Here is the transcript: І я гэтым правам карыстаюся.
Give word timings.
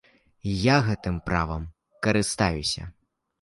І 0.51 0.53
я 0.61 0.77
гэтым 0.87 1.19
правам 1.27 1.67
карыстаюся. 2.09 2.89